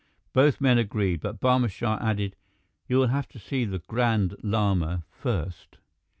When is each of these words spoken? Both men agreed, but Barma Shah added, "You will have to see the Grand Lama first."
Both 0.33 0.59
men 0.59 0.79
agreed, 0.79 1.21
but 1.21 1.39
Barma 1.39 1.69
Shah 1.69 1.99
added, 2.01 2.35
"You 2.87 2.97
will 2.97 3.09
have 3.09 3.27
to 3.27 3.37
see 3.37 3.65
the 3.65 3.83
Grand 3.87 4.35
Lama 4.41 5.03
first." 5.11 5.77